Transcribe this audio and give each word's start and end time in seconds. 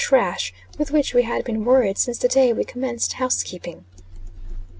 trash 0.03 0.51
with 0.79 0.89
which 0.89 1.13
we 1.13 1.21
had 1.21 1.45
been 1.45 1.63
worried 1.63 1.95
since 1.95 2.17
the 2.17 2.27
day 2.27 2.51
we 2.51 2.63
commenced 2.63 3.13
housekeeping. 3.13 3.85